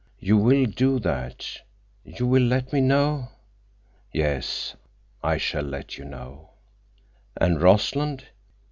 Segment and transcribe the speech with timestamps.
[0.17, 3.29] You will do that—you will let me know?"
[4.11, 4.75] "Yes,
[5.23, 6.49] I shall let you know."
[7.37, 8.25] "And Rossland.